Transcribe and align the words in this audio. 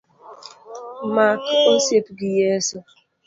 Mak 1.13 1.43
osiep 1.73 2.07
gi 2.17 2.29
Yeso. 2.37 2.77